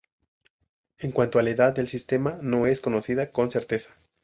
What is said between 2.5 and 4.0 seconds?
es conocida con certeza.